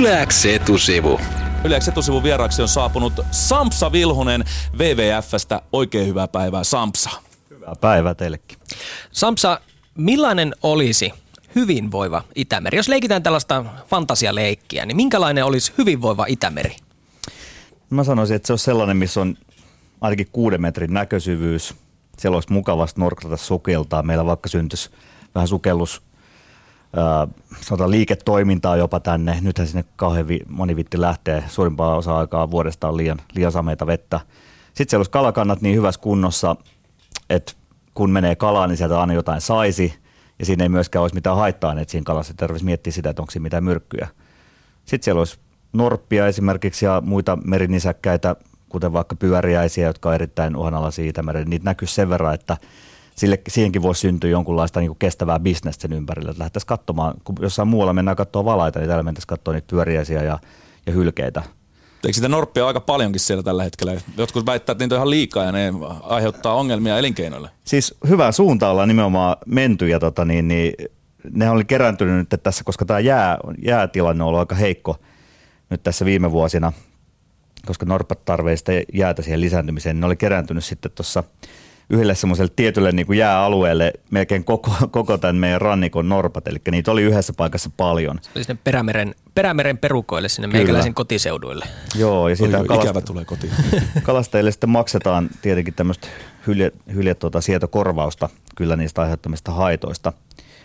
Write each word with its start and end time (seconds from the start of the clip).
Yläks 0.00 0.46
etusivu. 0.46 1.20
Yleensä 1.64 1.90
etusivun 1.90 2.22
vieraaksi 2.22 2.62
on 2.62 2.68
saapunut 2.68 3.12
Sampsa 3.30 3.92
Vilhunen 3.92 4.44
WWFstä. 4.78 5.62
Oikein 5.72 6.06
hyvää 6.06 6.28
päivää 6.28 6.64
Sampsa. 6.64 7.10
Hyvää 7.50 7.74
päivää 7.80 8.14
teillekin. 8.14 8.58
Samsa, 9.12 9.60
millainen 9.98 10.54
olisi 10.62 11.12
hyvinvoiva 11.54 12.22
Itämeri? 12.34 12.76
Jos 12.78 12.88
leikitään 12.88 13.22
tällaista 13.22 13.64
fantasialeikkiä, 13.86 14.86
niin 14.86 14.96
minkälainen 14.96 15.44
olisi 15.44 15.72
hyvinvoiva 15.78 16.26
Itämeri? 16.28 16.76
Mä 17.90 18.04
sanoisin, 18.04 18.36
että 18.36 18.46
se 18.46 18.52
on 18.52 18.58
sellainen, 18.58 18.96
missä 18.96 19.20
on 19.20 19.36
ainakin 20.00 20.28
kuuden 20.32 20.62
metrin 20.62 20.94
näkösyvyys. 20.94 21.74
Siellä 22.18 22.36
olisi 22.36 22.52
mukavasti 22.52 23.00
norkrata 23.00 23.36
sukeltaa. 23.36 24.02
Meillä 24.02 24.26
vaikka 24.26 24.48
syntyisi 24.48 24.90
vähän 25.34 25.48
sukellus 25.48 26.02
sanotaan 27.60 27.90
liiketoimintaa 27.90 28.76
jopa 28.76 29.00
tänne. 29.00 29.38
Nythän 29.40 29.66
sinne 29.66 29.84
kauhean 29.96 30.28
vi- 30.28 30.44
moni 30.48 30.76
vitti 30.76 31.00
lähtee. 31.00 31.44
Suurimpaa 31.48 31.96
osa 31.96 32.18
aikaa 32.18 32.50
vuodesta 32.50 32.88
on 32.88 32.96
liian, 32.96 33.18
liian 33.34 33.52
sameita 33.52 33.86
vettä. 33.86 34.20
Sitten 34.66 34.90
siellä 34.90 35.00
olisi 35.00 35.10
kalakannat 35.10 35.60
niin 35.60 35.76
hyvässä 35.76 36.00
kunnossa, 36.00 36.56
että 37.30 37.52
kun 37.94 38.10
menee 38.10 38.36
kalaan, 38.36 38.68
niin 38.68 38.76
sieltä 38.76 39.00
aina 39.00 39.12
jotain 39.12 39.40
saisi. 39.40 39.94
Ja 40.38 40.46
siinä 40.46 40.64
ei 40.64 40.68
myöskään 40.68 41.02
olisi 41.02 41.14
mitään 41.14 41.36
haittaa, 41.36 41.80
että 41.80 41.90
siinä 41.90 42.04
kalassa 42.04 42.34
tarvitsisi 42.34 42.64
miettiä 42.64 42.92
sitä, 42.92 43.10
että 43.10 43.22
onko 43.22 43.30
siinä 43.30 43.42
mitään 43.42 43.64
myrkkyjä. 43.64 44.08
Sitten 44.84 45.04
siellä 45.04 45.18
olisi 45.18 45.38
norppia 45.72 46.26
esimerkiksi 46.26 46.84
ja 46.84 47.02
muita 47.04 47.38
merinisäkkäitä, 47.44 48.36
kuten 48.68 48.92
vaikka 48.92 49.16
pyöriäisiä, 49.16 49.86
jotka 49.86 50.08
on 50.08 50.14
erittäin 50.14 50.56
uhanalaisia 50.56 51.08
Itämeren. 51.08 51.50
Niitä 51.50 51.64
näkyy 51.64 51.88
sen 51.88 52.10
verran, 52.10 52.34
että 52.34 52.56
sille, 53.16 53.40
siihenkin 53.48 53.82
voisi 53.82 54.00
syntyä 54.00 54.30
jonkunlaista 54.30 54.80
niin 54.80 54.88
kuin 54.88 54.98
kestävää 54.98 55.40
bisnestä 55.40 55.82
sen 55.82 55.92
ympärillä. 55.92 56.30
Että 56.30 56.40
lähdettäisiin 56.40 56.66
katsomaan, 56.66 57.14
kun 57.24 57.36
jossain 57.40 57.68
muualla 57.68 57.92
mennään 57.92 58.16
katsoa 58.16 58.44
valaita, 58.44 58.78
niin 58.78 58.88
täällä 58.88 59.02
mentäisiin 59.02 59.28
katsoa 59.28 59.54
niitä 59.54 59.66
pyöriäisiä 59.70 60.22
ja, 60.22 60.38
ja 60.86 60.92
hylkeitä. 60.92 61.42
Eikö 62.04 62.12
sitä 62.12 62.28
norppia 62.28 62.66
aika 62.66 62.80
paljonkin 62.80 63.20
siellä 63.20 63.42
tällä 63.42 63.64
hetkellä? 63.64 64.00
Jotkut 64.16 64.46
väittävät, 64.46 64.74
että 64.74 64.84
niitä 64.84 64.94
on 64.94 64.98
ihan 64.98 65.10
liikaa 65.10 65.44
ja 65.44 65.52
ne 65.52 65.72
aiheuttaa 66.02 66.54
ongelmia 66.54 66.98
elinkeinoille. 66.98 67.50
Siis 67.64 67.94
hyvää 68.08 68.32
suuntaan 68.32 68.72
ollaan 68.72 68.88
nimenomaan 68.88 69.36
menty 69.46 69.88
ja 69.88 70.00
tota, 70.00 70.24
niin, 70.24 70.48
niin, 70.48 70.72
ne 71.30 71.50
oli 71.50 71.64
kerääntynyt 71.64 72.30
nyt 72.30 72.42
tässä, 72.42 72.64
koska 72.64 72.84
tämä 72.84 73.00
jää, 73.00 73.38
jäätilanne 73.64 74.24
on 74.24 74.28
ollut 74.28 74.40
aika 74.40 74.54
heikko 74.54 74.96
nyt 75.70 75.82
tässä 75.82 76.04
viime 76.04 76.30
vuosina, 76.30 76.72
koska 77.66 77.86
norpat 77.86 78.24
tarvitsee 78.24 78.84
jäätä 78.94 79.22
siihen 79.22 79.40
lisääntymiseen, 79.40 79.96
niin 79.96 80.00
ne 80.00 80.06
oli 80.06 80.16
kerääntynyt 80.16 80.64
sitten 80.64 80.92
tuossa 80.94 81.24
yhdelle 81.90 82.14
semmoiselle 82.14 82.52
tietylle 82.56 82.92
niin 82.92 83.06
kuin 83.06 83.18
jääalueelle 83.18 83.92
melkein 84.10 84.44
koko, 84.44 84.70
koko 84.90 85.18
tämän 85.18 85.36
meidän 85.36 85.60
rannikon 85.60 86.08
norpat, 86.08 86.48
eli 86.48 86.58
niitä 86.70 86.90
oli 86.90 87.02
yhdessä 87.02 87.32
paikassa 87.36 87.70
paljon. 87.76 88.18
Se 88.22 88.30
oli 88.36 88.44
sinne 88.44 88.60
Perämeren, 88.64 89.14
Perämeren 89.34 89.78
perukoille, 89.78 90.28
sinne 90.28 90.48
Kyllä. 90.48 90.58
meikäläisen 90.58 90.94
kotiseuduille. 90.94 91.66
Joo, 91.94 92.28
ja 92.28 92.36
siitä 92.36 92.58
kalast- 92.58 92.84
ikävä 92.84 93.00
tulee 93.00 93.24
kotiin. 93.24 93.52
kalastajille 94.02 94.50
sitten 94.50 94.70
maksetaan 94.70 95.30
tietenkin 95.42 95.74
tämmöistä 95.74 96.08
hylje, 96.46 96.72
hylje 96.94 97.14
tuota, 97.14 97.40
sietokorvausta 97.40 98.28
kyllä 98.56 98.76
niistä 98.76 99.02
aiheuttamista 99.02 99.52
haitoista. 99.52 100.12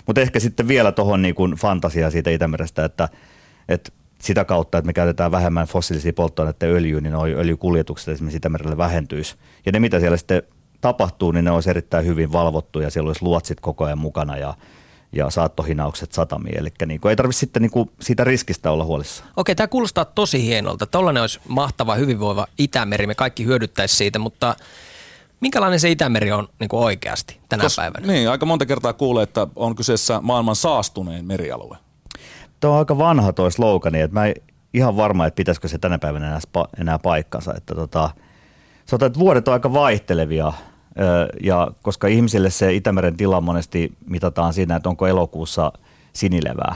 Mutta 0.06 0.22
ehkä 0.22 0.40
sitten 0.40 0.68
vielä 0.68 0.92
tuohon 0.92 1.22
niin 1.22 1.36
fantasiaa 1.58 2.12
siitä 2.12 2.30
Itämerestä, 2.30 2.86
että, 2.86 3.10
että 3.70 3.92
sitä 4.22 4.46
kautta, 4.46 4.78
että 4.78 4.86
me 4.86 4.94
käytetään 4.94 5.32
vähemmän 5.32 5.68
fossiilisia 5.68 6.14
polttoaineita 6.14 6.66
öljyä, 6.66 7.02
niin 7.02 7.16
öljykuljetukset 7.16 8.08
esimerkiksi 8.08 8.38
Itämerelle 8.38 8.78
vähentyisi. 8.78 9.36
Ja 9.66 9.72
ne, 9.72 9.80
mitä 9.80 10.00
siellä 10.00 10.18
sitten 10.18 10.44
tapahtuu, 10.82 11.32
niin 11.32 11.46
ne 11.46 11.52
olisi 11.52 11.70
erittäin 11.70 12.06
hyvin 12.06 12.32
valvottu 12.32 12.80
ja 12.80 12.90
siellä 12.90 13.08
olisi 13.10 13.24
luotsit 13.24 13.60
koko 13.60 13.86
ajan 13.86 13.98
mukana 13.98 14.38
ja, 14.38 14.54
ja 15.12 15.30
saattohinaukset 15.30 16.12
satamiin. 16.12 16.60
Eli 16.60 16.70
niin 16.86 17.02
kuin, 17.02 17.10
ei 17.10 17.16
tarvitse 17.16 17.40
sitten 17.40 17.62
niin 17.62 17.72
kuin 17.72 17.92
siitä 18.02 18.24
riskistä 18.24 18.72
olla 18.72 18.86
huolissaan. 18.86 19.30
Okei, 19.38 19.56
tämä 19.56 19.68
kuulostaa 19.68 20.06
tosi 20.06 20.44
hienolta. 20.44 20.86
Tollainen 20.86 21.22
olisi 21.22 21.40
mahtava, 21.48 21.96
hyvinvoiva 21.96 22.48
Itämeri. 22.58 23.08
Me 23.08 23.16
kaikki 23.16 23.46
hyödyttäisi 23.46 23.96
siitä, 23.96 24.20
mutta 24.20 24.56
minkälainen 25.42 25.80
se 25.80 25.92
Itämeri 25.92 26.32
on 26.32 26.48
niin 26.60 26.70
kuin 26.70 26.84
oikeasti 26.84 27.40
tänä 27.50 27.64
Kos, 27.64 27.76
päivänä? 27.76 28.08
Niin, 28.08 28.30
aika 28.30 28.46
monta 28.46 28.66
kertaa 28.66 28.94
kuulee, 28.94 29.24
että 29.24 29.48
on 29.56 29.76
kyseessä 29.76 30.22
maailman 30.22 30.56
saastunein 30.56 31.26
merialue. 31.26 31.78
Tuo 32.60 32.72
on 32.72 32.78
aika 32.78 32.98
vanha 32.98 33.34
tuo 33.34 33.50
slogani, 33.50 34.02
että 34.02 34.14
mä 34.20 34.26
en 34.26 34.34
ihan 34.74 34.98
varma, 34.98 35.26
että 35.26 35.36
pitäisikö 35.36 35.68
se 35.68 35.78
tänä 35.78 36.00
päivänä 36.00 36.28
enää, 36.28 36.40
enää 36.80 37.00
paikkansa. 37.00 37.54
Että 37.58 37.76
tota, 37.76 38.10
sanotaan, 38.86 39.08
että 39.08 39.20
vuodet 39.20 39.48
on 39.48 39.54
aika 39.54 39.74
vaihtelevia 39.74 40.54
ja 41.44 41.72
koska 41.82 42.08
ihmisille 42.08 42.50
se 42.50 42.74
Itämeren 42.74 43.18
tila 43.18 43.42
monesti 43.42 43.94
mitataan 44.08 44.54
siinä, 44.54 44.76
että 44.76 44.90
onko 44.90 45.08
elokuussa 45.08 45.72
sinilevää. 46.14 46.76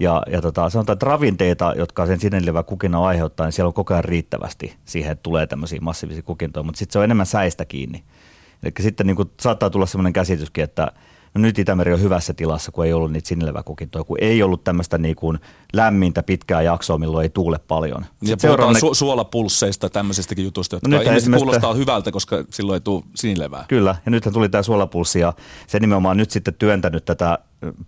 Ja, 0.00 0.22
ja 0.30 0.42
tota, 0.42 0.70
sanotaan, 0.70 0.94
että 0.94 1.06
ravinteita, 1.06 1.74
jotka 1.76 2.06
sen 2.06 2.20
sinilevä 2.20 2.62
kukinnan 2.62 3.02
aiheuttaa, 3.02 3.46
niin 3.46 3.52
siellä 3.52 3.68
on 3.68 3.74
koko 3.74 3.94
ajan 3.94 4.04
riittävästi 4.04 4.76
siihen, 4.84 5.12
että 5.12 5.22
tulee 5.22 5.46
tämmöisiä 5.46 5.78
massiivisia 5.82 6.22
kukintoja, 6.22 6.64
mutta 6.64 6.78
sitten 6.78 6.92
se 6.92 6.98
on 6.98 7.04
enemmän 7.04 7.26
säistä 7.26 7.64
kiinni. 7.64 8.04
Eli 8.62 8.72
sitten 8.80 9.06
niin 9.06 9.16
saattaa 9.40 9.70
tulla 9.70 9.86
semmoinen 9.86 10.12
käsityskin, 10.12 10.64
että 10.64 10.92
no 11.34 11.40
nyt 11.40 11.58
Itämeri 11.58 11.92
on 11.92 12.00
hyvässä 12.00 12.34
tilassa, 12.34 12.72
kun 12.72 12.86
ei 12.86 12.92
ollut 12.92 13.12
niitä 13.12 13.28
sinileväkukintoja, 13.28 14.04
kun 14.04 14.16
ei 14.20 14.42
ollut 14.42 14.64
tämmöistä 14.64 14.98
niin 14.98 15.16
kuin 15.16 15.38
lämmintä 15.72 16.22
pitkää 16.22 16.62
jaksoa, 16.62 16.98
milloin 16.98 17.22
ei 17.22 17.28
tuule 17.28 17.58
paljon. 17.68 18.06
Ja 18.22 18.36
puhutaan 18.42 18.76
su- 18.76 18.94
suolapulsseista 18.94 19.90
tämmöisestäkin 19.90 20.44
jutusta, 20.44 20.76
jotka 20.76 20.88
no 20.88 21.00
ilmeisesti 21.00 21.36
kuulostaa 21.36 21.74
hyvältä, 21.74 22.12
koska 22.12 22.44
silloin 22.50 22.76
ei 22.76 22.80
tule 22.80 23.02
sinilevää. 23.14 23.64
Kyllä, 23.68 23.96
ja 24.06 24.10
nythän 24.10 24.34
tuli 24.34 24.48
tämä 24.48 24.62
suolapulssi 24.62 25.20
ja 25.20 25.32
se 25.66 25.80
nimenomaan 25.80 26.16
nyt 26.16 26.30
sitten 26.30 26.54
työntänyt 26.54 27.04
tätä 27.04 27.38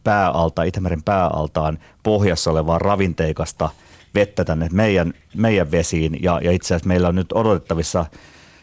pääalta, 0.04 0.62
Itämeren 0.62 1.02
pääaltaan 1.02 1.78
pohjassa 2.02 2.50
olevaa 2.50 2.78
ravinteikasta 2.78 3.70
vettä 4.14 4.44
tänne 4.44 4.68
meidän, 4.72 5.14
meidän 5.36 5.70
vesiin 5.70 6.22
ja, 6.22 6.40
ja 6.44 6.52
itse 6.52 6.74
asiassa 6.74 6.88
meillä 6.88 7.08
on 7.08 7.14
nyt 7.14 7.32
odotettavissa 7.32 8.06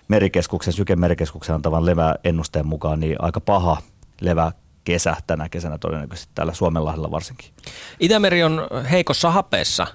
merikeskuksen, 0.07 0.73
sykemerikeskuksen 0.73 1.55
antavan 1.55 1.85
leväennusteen 1.85 2.67
mukaan 2.67 3.00
niin 3.00 3.15
aika 3.19 3.41
paha 3.41 3.77
levä 4.21 4.51
kesä 4.83 5.16
tänä 5.27 5.49
kesänä 5.49 5.77
todennäköisesti 5.77 6.31
täällä 6.35 6.53
Suomenlahdella 6.53 7.11
varsinkin. 7.11 7.49
Itämeri 7.99 8.44
on 8.44 8.67
heikossa 8.91 9.31
hapeessa. 9.31 9.88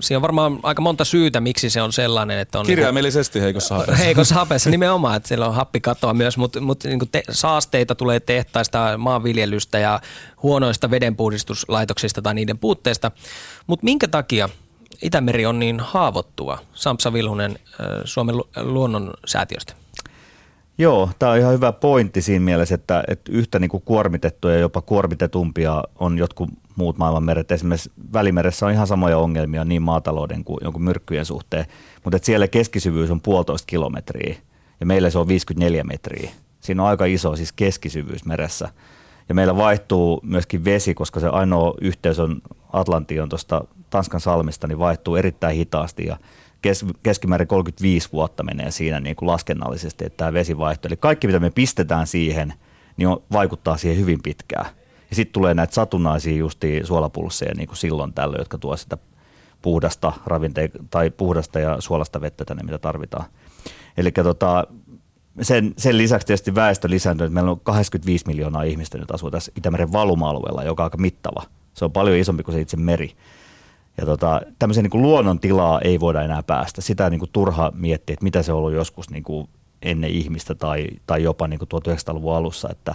siinä 0.00 0.18
on 0.18 0.22
varmaan 0.22 0.60
aika 0.62 0.82
monta 0.82 1.04
syytä, 1.04 1.40
miksi 1.40 1.70
se 1.70 1.82
on 1.82 1.92
sellainen. 1.92 2.38
Että 2.38 2.58
on 2.58 2.66
Kirjaimellisesti 2.66 3.38
niin 3.38 3.44
heikossa 3.44 3.74
hapeessa. 3.74 4.04
Heikossa 4.04 4.34
hapeessa 4.34 4.70
nimenomaan, 4.70 5.16
että 5.16 5.28
siellä 5.28 5.46
on 5.46 5.54
happikatoa 5.54 6.14
myös, 6.14 6.36
mutta, 6.36 6.60
mutta 6.60 6.88
niin 6.88 7.00
te, 7.12 7.22
saasteita 7.30 7.94
tulee 7.94 8.20
tehtaista, 8.20 8.98
maanviljelystä 8.98 9.78
ja 9.78 10.00
huonoista 10.42 10.90
vedenpuhdistuslaitoksista 10.90 12.22
tai 12.22 12.34
niiden 12.34 12.58
puutteesta. 12.58 13.10
Mutta 13.66 13.84
minkä 13.84 14.08
takia 14.08 14.48
Itämeri 15.02 15.46
on 15.46 15.58
niin 15.58 15.80
haavoittuva? 15.80 16.58
Sampsa 16.74 17.12
Vilhunen 17.12 17.58
Suomen 18.04 18.34
luonnonsäätiöstä. 18.56 19.74
Joo, 20.80 21.10
tämä 21.18 21.32
on 21.32 21.38
ihan 21.38 21.52
hyvä 21.52 21.72
pointti 21.72 22.22
siinä 22.22 22.44
mielessä, 22.44 22.74
että, 22.74 23.04
että 23.08 23.32
yhtä 23.32 23.58
niin 23.58 23.68
kuin 23.68 23.82
kuormitettuja 23.84 24.54
ja 24.54 24.60
jopa 24.60 24.80
kuormitetumpia 24.80 25.82
on 25.98 26.18
jotkut 26.18 26.48
muut 26.76 26.98
maailmanmeret. 26.98 27.52
Esimerkiksi 27.52 27.92
Välimeressä 28.12 28.66
on 28.66 28.72
ihan 28.72 28.86
samoja 28.86 29.18
ongelmia 29.18 29.64
niin 29.64 29.82
maatalouden 29.82 30.44
kuin 30.44 30.58
jonkun 30.62 30.82
myrkkyjen 30.82 31.24
suhteen, 31.24 31.66
mutta 32.04 32.16
että 32.16 32.26
siellä 32.26 32.48
keskisyvyys 32.48 33.10
on 33.10 33.20
puolitoista 33.20 33.66
kilometriä 33.66 34.36
ja 34.80 34.86
meillä 34.86 35.10
se 35.10 35.18
on 35.18 35.28
54 35.28 35.84
metriä. 35.84 36.30
Siinä 36.60 36.82
on 36.82 36.88
aika 36.88 37.04
iso 37.04 37.36
siis 37.36 37.52
keskisyvyys 37.52 38.24
meressä. 38.24 38.68
Ja 39.28 39.34
meillä 39.34 39.56
vaihtuu 39.56 40.20
myöskin 40.22 40.64
vesi, 40.64 40.94
koska 40.94 41.20
se 41.20 41.28
ainoa 41.28 41.74
yhteys 41.80 42.18
on 42.18 42.40
Atlantti 42.72 43.20
on 43.20 43.28
tuosta 43.28 43.64
Tanskan 43.90 44.20
salmista, 44.20 44.66
niin 44.66 44.78
vaihtuu 44.78 45.16
erittäin 45.16 45.56
hitaasti 45.56 46.06
ja 46.06 46.16
kes, 46.62 46.84
keskimäärin 47.02 47.48
35 47.48 48.08
vuotta 48.12 48.42
menee 48.42 48.70
siinä 48.70 49.00
niin 49.00 49.16
kuin 49.16 49.26
laskennallisesti, 49.26 50.04
että 50.06 50.16
tämä 50.16 50.32
vesivaihto. 50.32 50.88
Eli 50.88 50.96
kaikki, 50.96 51.26
mitä 51.26 51.40
me 51.40 51.50
pistetään 51.50 52.06
siihen, 52.06 52.54
niin 52.96 53.08
on, 53.08 53.22
vaikuttaa 53.32 53.76
siihen 53.76 53.98
hyvin 53.98 54.22
pitkään. 54.22 54.66
Ja 55.10 55.16
sitten 55.16 55.32
tulee 55.32 55.54
näitä 55.54 55.74
satunnaisia 55.74 56.36
justi 56.36 56.80
suolapulsseja 56.84 57.54
niin 57.56 57.68
kuin 57.68 57.76
silloin 57.76 58.12
tällöin, 58.12 58.40
jotka 58.40 58.58
tuo 58.58 58.76
sitä 58.76 58.98
puhdasta 59.62 60.12
ravinte- 60.26 60.84
tai 60.90 61.10
puhdasta 61.10 61.60
ja 61.60 61.80
suolasta 61.80 62.20
vettä 62.20 62.44
tänne, 62.44 62.62
mitä 62.62 62.78
tarvitaan. 62.78 63.24
Eli 63.96 64.12
tota, 64.12 64.66
sen, 65.42 65.74
sen 65.76 65.98
lisäksi 65.98 66.26
tietysti 66.26 66.54
väestö 66.54 66.90
lisääntyy, 66.90 67.24
että 67.24 67.34
meillä 67.34 67.50
on 67.50 67.60
85 67.60 68.26
miljoonaa 68.26 68.62
ihmistä 68.62 68.98
nyt 68.98 69.10
asuu 69.10 69.30
tässä 69.30 69.52
Itämeren 69.56 69.92
valuma-alueella, 69.92 70.64
joka 70.64 70.82
on 70.82 70.86
aika 70.86 70.98
mittava. 70.98 71.42
Se 71.74 71.84
on 71.84 71.92
paljon 71.92 72.16
isompi 72.16 72.42
kuin 72.42 72.54
se 72.54 72.60
itse 72.60 72.76
meri. 72.76 73.12
Ja 73.96 74.06
tota, 74.06 74.40
tämmöisen 74.58 74.82
niin 74.82 74.90
kuin 74.90 75.02
luonnon 75.02 75.40
tilaa 75.40 75.80
ei 75.80 76.00
voida 76.00 76.22
enää 76.22 76.42
päästä. 76.42 76.80
Sitä 76.80 77.10
niin 77.10 77.18
kuin 77.18 77.30
turha 77.32 77.72
miettiä, 77.74 78.14
että 78.14 78.24
mitä 78.24 78.42
se 78.42 78.52
on 78.52 78.58
ollut 78.58 78.72
joskus 78.72 79.10
niin 79.10 79.22
kuin 79.22 79.48
ennen 79.82 80.10
ihmistä 80.10 80.54
tai, 80.54 80.86
tai 81.06 81.22
jopa 81.22 81.48
niin 81.48 81.58
kuin 81.58 81.68
1900-luvun 81.68 82.36
alussa. 82.36 82.68
Että, 82.72 82.94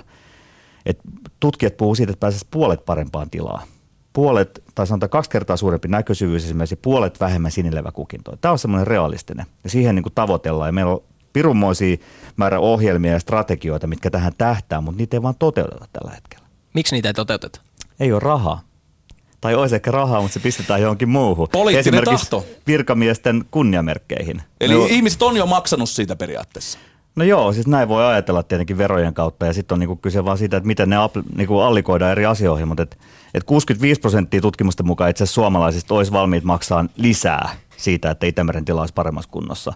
että 0.86 1.04
tutkijat 1.40 1.78
puhuu 1.78 1.96
siitä, 1.96 2.12
että 2.12 2.20
pääsisi 2.20 2.48
puolet 2.52 2.86
parempaan 2.86 3.30
tilaan. 3.30 3.68
Puolet, 4.14 4.64
tai 4.76 4.88
sanotaan 4.88 5.10
kaksi 5.10 5.30
kertaa 5.30 5.58
suurempi 5.58 5.88
näköisyvyys 5.88 6.46
esimerkiksi, 6.46 6.76
puolet 6.76 7.20
vähemmän 7.20 7.52
sinileväkukintoa. 7.52 8.38
Tämä 8.42 8.52
on 8.52 8.60
semmoinen 8.60 8.88
realistinen 8.88 9.46
ja 9.64 9.70
siihen 9.70 9.96
niin 9.96 10.04
kuin 10.04 10.14
tavoitellaan. 10.16 10.68
Ja 10.68 10.74
meillä 10.74 10.92
on 10.92 11.04
pirunmoisia 11.34 11.98
määrä 12.38 12.60
ohjelmia 12.60 13.12
ja 13.12 13.20
strategioita, 13.20 13.88
mitkä 13.88 14.10
tähän 14.10 14.34
tähtää, 14.38 14.82
mutta 14.82 14.98
niitä 14.98 15.18
ei 15.18 15.22
vaan 15.22 15.36
toteuteta 15.40 15.86
tällä 15.94 16.12
hetkellä. 16.16 16.46
Miksi 16.74 16.96
niitä 16.96 17.10
ei 17.10 17.14
toteuteta? 17.14 17.62
Ei 18.00 18.12
ole 18.12 18.20
rahaa 18.20 18.62
Tai 19.46 19.56
olisi 19.56 19.76
ehkä 19.76 19.92
rahaa, 19.92 20.22
mutta 20.22 20.34
se 20.34 20.40
pistetään 20.40 20.82
johonkin 20.82 21.10
muuhun. 21.10 21.48
Poliittinen 21.52 22.00
Esimerkiksi 22.04 22.30
tahto. 22.30 22.46
virkamiesten 22.68 23.46
kunniamerkkeihin. 23.52 24.42
Eli 24.62 24.74
No- 24.74 24.86
ihmiset 24.90 25.22
on 25.22 25.38
jo 25.38 25.46
maksanut 25.46 25.90
siitä 25.90 26.16
periaatteessa. 26.16 26.80
No 27.16 27.24
joo, 27.24 27.54
siis 27.54 27.68
näin 27.68 27.88
voi 27.88 28.06
ajatella 28.06 28.44
tietenkin 28.44 28.78
verojen 28.78 29.14
kautta 29.14 29.46
ja 29.46 29.54
sitten 29.54 29.76
on 29.76 29.80
niinku 29.80 29.96
kyse 29.96 30.26
vaan 30.26 30.38
siitä, 30.38 30.58
että 30.58 30.68
miten 30.68 30.90
ne 30.90 30.96
apl- 30.96 31.24
niinku 31.38 31.60
allikoidaan 31.60 32.12
eri 32.12 32.26
asioihin, 32.26 32.68
mutta 32.68 32.84
et, 32.84 32.98
et 33.34 33.44
65 33.44 34.02
prosenttia 34.02 34.42
tutkimusten 34.42 34.88
mukaan 34.88 35.10
itse 35.10 35.26
suomalaisista 35.26 35.96
olisi 35.96 36.12
valmiit 36.12 36.44
maksaa 36.44 36.86
lisää 36.98 37.50
siitä, 37.78 38.12
että 38.12 38.26
Itämeren 38.26 38.66
tila 38.66 38.82
olisi 38.82 38.94
paremmassa 38.94 39.30
kunnossa. 39.32 39.74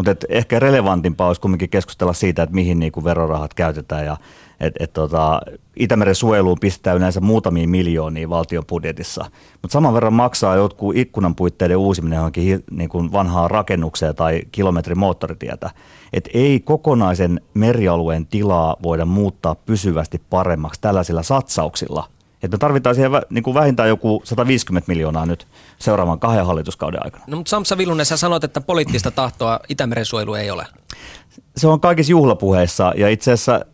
Mutta 0.00 0.26
ehkä 0.28 0.58
relevantimpaa 0.58 1.26
olisi 1.26 1.40
kuitenkin 1.40 1.70
keskustella 1.70 2.12
siitä, 2.12 2.42
että 2.42 2.54
mihin 2.54 2.78
niinku 2.78 3.04
verorahat 3.04 3.54
käytetään 3.54 4.06
ja 4.06 4.16
et, 4.60 4.74
et 4.80 4.92
tota, 4.92 5.40
Itämeren 5.76 6.14
suojeluun 6.14 6.58
pistää 6.60 6.94
yleensä 6.94 7.20
muutamia 7.20 7.68
miljoonia 7.68 8.28
valtion 8.28 8.64
budjetissa. 8.66 9.24
Mutta 9.62 9.72
saman 9.72 9.94
verran 9.94 10.12
maksaa 10.12 10.56
jotkut 10.56 10.96
ikkunan 10.96 11.34
puitteiden 11.34 11.76
uusiminen 11.76 12.16
johonkin 12.16 12.64
niin 12.70 13.12
vanhaan 13.12 13.50
rakennukseen 13.50 14.14
tai 14.14 14.42
kilometrin 14.52 14.98
moottoritietä. 14.98 15.70
Et 16.12 16.28
ei 16.34 16.60
kokonaisen 16.60 17.40
merialueen 17.54 18.26
tilaa 18.26 18.76
voida 18.82 19.04
muuttaa 19.04 19.54
pysyvästi 19.54 20.22
paremmaksi 20.30 20.80
tällaisilla 20.80 21.22
satsauksilla. 21.22 22.08
Et 22.42 22.52
me 22.52 22.58
tarvitaan 22.58 22.94
siihen 22.94 23.12
vä, 23.12 23.22
niin 23.30 23.44
kuin 23.44 23.54
vähintään 23.54 23.88
joku 23.88 24.22
150 24.24 24.88
miljoonaa 24.88 25.26
nyt 25.26 25.46
seuraavan 25.78 26.20
kahden 26.20 26.46
hallituskauden 26.46 27.04
aikana. 27.04 27.24
No 27.26 27.36
mutta 27.36 27.50
Samsa 27.50 27.78
Villunen, 27.78 28.06
sä 28.06 28.16
sanoit, 28.16 28.44
että 28.44 28.60
poliittista 28.60 29.10
tahtoa 29.10 29.60
Itämeren 29.68 30.04
suojelu 30.04 30.34
ei 30.34 30.50
ole. 30.50 30.66
se 31.56 31.68
on 31.68 31.80
kaikissa 31.80 32.10
juhlapuheissa 32.10 32.92
ja 32.96 33.08
itse 33.08 33.32
asiassa 33.32 33.64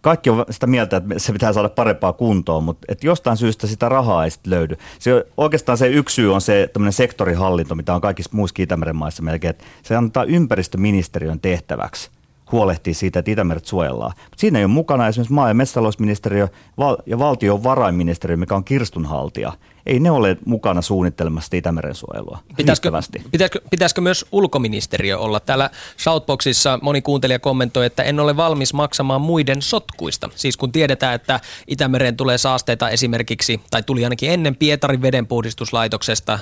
kaikki 0.00 0.30
on 0.30 0.44
sitä 0.50 0.66
mieltä, 0.66 0.96
että 0.96 1.18
se 1.18 1.32
pitää 1.32 1.52
saada 1.52 1.68
parempaa 1.68 2.12
kuntoon, 2.12 2.64
mutta 2.64 2.86
että 2.88 3.06
jostain 3.06 3.36
syystä 3.36 3.66
sitä 3.66 3.88
rahaa 3.88 4.24
ei 4.24 4.30
sitten 4.30 4.50
löydy. 4.50 4.76
Se, 4.98 5.26
oikeastaan 5.36 5.78
se 5.78 5.88
yksi 5.88 6.14
syy 6.14 6.34
on 6.34 6.40
se 6.40 6.70
tämmöinen 6.72 6.92
sektorihallinto, 6.92 7.74
mitä 7.74 7.94
on 7.94 8.00
kaikissa 8.00 8.30
muissa 8.34 8.62
Itämeren 8.62 8.96
maissa 8.96 9.22
melkein, 9.22 9.50
että 9.50 9.64
se 9.82 9.96
antaa 9.96 10.24
ympäristöministeriön 10.24 11.40
tehtäväksi 11.40 12.10
huolehtii 12.52 12.94
siitä, 12.94 13.18
että 13.18 13.30
Itämeret 13.30 13.66
suojellaan. 13.66 14.12
Mutta 14.16 14.40
siinä 14.40 14.58
ei 14.58 14.64
ole 14.64 14.72
mukana 14.72 15.08
esimerkiksi 15.08 15.34
maa- 15.34 15.48
ja 15.48 15.54
metsätalousministeriö 15.54 16.48
val- 16.78 16.96
ja 17.06 17.18
valtiovarainministeriö, 17.18 18.36
mikä 18.36 18.54
on 18.54 18.64
kirstunhaltija. 18.64 19.52
Ei 19.86 20.00
ne 20.00 20.10
ole 20.10 20.36
mukana 20.44 20.82
suunnittelemassa 20.82 21.56
Itämeren 21.56 21.94
suojelua 21.94 22.38
Pitäisikö, 22.56 22.92
pitäisikö, 23.30 23.60
pitäisikö 23.70 24.00
myös 24.00 24.26
ulkoministeriö 24.32 25.18
olla? 25.18 25.40
Täällä 25.40 25.70
Shoutboxissa 25.98 26.78
moni 26.82 27.02
kuuntelija 27.02 27.38
kommentoi, 27.38 27.86
että 27.86 28.02
en 28.02 28.20
ole 28.20 28.36
valmis 28.36 28.74
maksamaan 28.74 29.20
muiden 29.20 29.62
sotkuista. 29.62 30.30
Siis 30.34 30.56
kun 30.56 30.72
tiedetään, 30.72 31.14
että 31.14 31.40
Itämereen 31.66 32.16
tulee 32.16 32.38
saasteita 32.38 32.90
esimerkiksi, 32.90 33.60
tai 33.70 33.82
tuli 33.82 34.04
ainakin 34.04 34.30
ennen 34.30 34.56
Pietarin 34.56 35.02
vedenpuhdistuslaitoksesta 35.02 36.38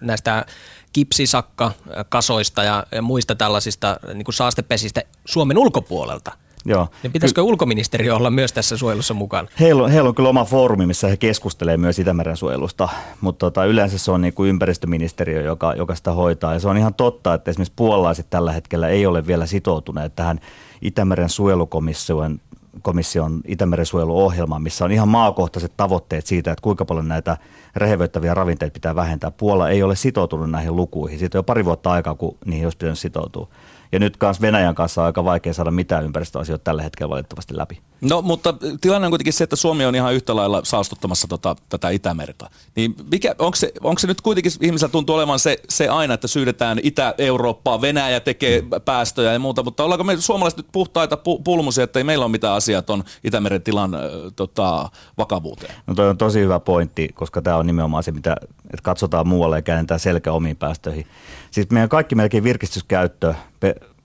näistä 0.00 0.46
kipsisakkakasoista 0.94 2.64
ja, 2.64 2.86
ja 2.92 3.02
muista 3.02 3.34
tällaisista 3.34 4.00
niin 4.14 4.24
kuin 4.24 4.34
saastepesistä 4.34 5.02
Suomen 5.24 5.58
ulkopuolelta. 5.58 6.32
Joo. 6.66 6.88
Niin 7.02 7.12
pitäisikö 7.12 7.42
ulkoministeriö 7.42 8.16
olla 8.16 8.30
myös 8.30 8.52
tässä 8.52 8.76
suojelussa 8.76 9.14
mukana? 9.14 9.48
Heillä 9.60 9.82
on, 9.82 9.90
heillä 9.90 10.08
on 10.08 10.14
kyllä 10.14 10.28
oma 10.28 10.44
foorumi, 10.44 10.86
missä 10.86 11.08
he 11.08 11.16
keskustelevat 11.16 11.80
myös 11.80 11.98
Itämeren 11.98 12.36
suojelusta, 12.36 12.88
mutta 13.20 13.46
tota, 13.46 13.64
yleensä 13.64 13.98
se 13.98 14.10
on 14.10 14.20
niin 14.20 14.34
kuin 14.34 14.50
ympäristöministeriö, 14.50 15.42
joka, 15.42 15.74
joka 15.74 15.94
sitä 15.94 16.12
hoitaa. 16.12 16.54
Ja 16.54 16.60
se 16.60 16.68
on 16.68 16.76
ihan 16.76 16.94
totta, 16.94 17.34
että 17.34 17.50
esimerkiksi 17.50 17.72
puolalaiset 17.76 18.30
tällä 18.30 18.52
hetkellä 18.52 18.88
ei 18.88 19.06
ole 19.06 19.26
vielä 19.26 19.46
sitoutuneet 19.46 20.16
tähän 20.16 20.40
Itämeren 20.82 21.28
suojelukomission 21.28 22.40
komission 22.82 23.40
Itämeren 23.46 23.86
suojeluohjelmaan, 23.86 24.62
missä 24.62 24.84
on 24.84 24.92
ihan 24.92 25.08
maakohtaiset 25.08 25.72
tavoitteet 25.76 26.26
siitä, 26.26 26.52
että 26.52 26.62
kuinka 26.62 26.84
paljon 26.84 27.08
näitä 27.08 27.36
rehevöittäviä 27.76 28.34
ravinteita 28.34 28.74
pitää 28.74 28.94
vähentää. 28.94 29.30
Puola 29.30 29.68
ei 29.68 29.82
ole 29.82 29.96
sitoutunut 29.96 30.50
näihin 30.50 30.76
lukuihin. 30.76 31.18
Siitä 31.18 31.38
on 31.38 31.40
jo 31.40 31.42
pari 31.42 31.64
vuotta 31.64 31.92
aikaa, 31.92 32.14
kun 32.14 32.36
niihin 32.44 32.66
olisi 32.66 32.78
pitänyt 32.78 32.98
sitoutua. 32.98 33.48
Ja 33.92 33.98
nyt 33.98 34.16
kanssa 34.16 34.40
Venäjän 34.40 34.74
kanssa 34.74 35.00
on 35.00 35.06
aika 35.06 35.24
vaikea 35.24 35.54
saada 35.54 35.70
mitään 35.70 36.04
ympäristöasioita 36.04 36.64
tällä 36.64 36.82
hetkellä 36.82 37.10
valitettavasti 37.10 37.56
läpi. 37.56 37.80
No, 38.00 38.22
mutta 38.22 38.54
tilanne 38.80 39.06
on 39.06 39.10
kuitenkin 39.10 39.32
se, 39.32 39.44
että 39.44 39.56
Suomi 39.56 39.84
on 39.84 39.94
ihan 39.94 40.14
yhtä 40.14 40.36
lailla 40.36 40.60
saastuttamassa 40.64 41.28
tota, 41.28 41.56
tätä 41.68 41.90
Itämerta. 41.90 42.50
Niin 42.76 42.94
mikä, 43.10 43.34
onko, 43.38 43.56
se, 43.56 43.72
onko 43.82 43.98
se 43.98 44.06
nyt 44.06 44.20
kuitenkin, 44.20 44.52
ihmisellä 44.60 44.92
tuntuu 44.92 45.16
olevan 45.16 45.38
se, 45.38 45.58
se 45.68 45.88
aina, 45.88 46.14
että 46.14 46.28
syydetään 46.28 46.80
Itä-Eurooppaa, 46.82 47.80
Venäjä 47.80 48.20
tekee 48.20 48.62
päästöjä 48.84 49.32
ja 49.32 49.38
muuta, 49.38 49.62
mutta 49.62 49.84
ollaanko 49.84 50.04
me 50.04 50.16
suomalaiset 50.16 50.56
nyt 50.56 50.66
puhtaita 50.72 51.16
pu, 51.16 51.38
pulmusia, 51.38 51.84
että 51.84 52.00
ei 52.00 52.04
meillä 52.04 52.24
ole 52.24 52.32
mitään 52.32 52.54
asiaa 52.54 52.82
tuon 52.82 53.04
Itämeren 53.24 53.62
tilan 53.62 53.94
äh, 53.94 54.00
tota, 54.36 54.90
vakavuuteen? 55.18 55.74
No 55.86 55.94
toi 55.94 56.08
on 56.08 56.18
tosi 56.18 56.40
hyvä 56.40 56.60
pointti, 56.60 57.08
koska 57.14 57.42
tämä 57.42 57.56
on 57.56 57.66
nimenomaan 57.66 58.02
se, 58.02 58.12
mitä 58.12 58.36
että 58.64 58.82
katsotaan 58.82 59.28
muualle 59.28 59.58
ja 59.58 59.62
käännetään 59.62 60.00
selkä 60.00 60.32
omiin 60.32 60.56
päästöihin. 60.56 61.06
Siis 61.50 61.70
meidän 61.70 61.88
kaikki 61.88 62.14
melkein 62.14 62.44
virkistyskäyttö 62.44 63.34